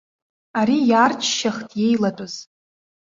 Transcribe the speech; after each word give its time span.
Ари 0.59 0.77
иаарччахт 0.89 1.69
иеилатәаз. 1.81 2.33